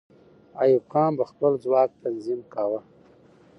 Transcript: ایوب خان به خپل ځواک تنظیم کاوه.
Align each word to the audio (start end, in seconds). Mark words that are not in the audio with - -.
ایوب 0.61 0.85
خان 0.91 1.11
به 1.17 1.23
خپل 1.31 1.51
ځواک 1.63 1.89
تنظیم 2.03 2.39
کاوه. 2.53 2.79